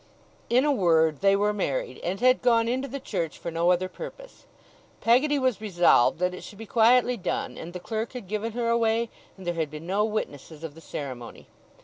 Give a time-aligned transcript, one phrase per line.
[0.49, 3.87] In a word, they were married, and had gone into the church for no other
[3.87, 4.47] purpose.
[4.99, 8.67] Peggotty was resolved that it should be quietly done; and the clerk had given her
[8.67, 11.45] away, and there had been no witnesses of the ceremony.